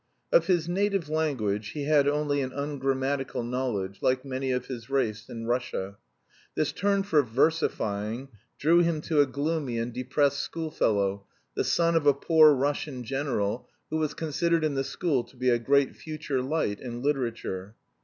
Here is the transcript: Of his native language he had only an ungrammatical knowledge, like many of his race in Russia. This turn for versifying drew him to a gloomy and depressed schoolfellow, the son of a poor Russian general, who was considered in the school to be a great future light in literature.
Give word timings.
Of 0.31 0.47
his 0.47 0.67
native 0.67 1.09
language 1.09 1.73
he 1.73 1.83
had 1.83 2.07
only 2.07 2.41
an 2.41 2.51
ungrammatical 2.53 3.43
knowledge, 3.43 3.99
like 4.01 4.25
many 4.25 4.51
of 4.51 4.65
his 4.65 4.89
race 4.89 5.29
in 5.29 5.45
Russia. 5.45 5.95
This 6.55 6.71
turn 6.71 7.03
for 7.03 7.21
versifying 7.21 8.29
drew 8.57 8.79
him 8.79 9.01
to 9.01 9.21
a 9.21 9.27
gloomy 9.27 9.77
and 9.77 9.93
depressed 9.93 10.39
schoolfellow, 10.39 11.27
the 11.53 11.63
son 11.63 11.95
of 11.95 12.07
a 12.07 12.15
poor 12.15 12.51
Russian 12.55 13.03
general, 13.03 13.69
who 13.91 13.97
was 13.97 14.15
considered 14.15 14.63
in 14.63 14.73
the 14.73 14.83
school 14.83 15.23
to 15.23 15.37
be 15.37 15.49
a 15.51 15.59
great 15.59 15.95
future 15.95 16.41
light 16.41 16.79
in 16.79 17.03
literature. 17.03 17.75